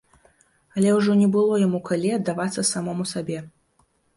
[0.77, 3.37] Але ўжо не было яму калі аддавацца самому сабе.